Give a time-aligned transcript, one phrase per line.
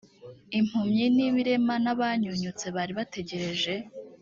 [0.59, 3.73] impumyi n ibirema n abanyunyutse bari bategereje